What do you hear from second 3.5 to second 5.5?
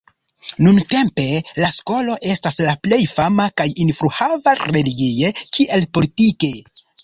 kaj influhava religie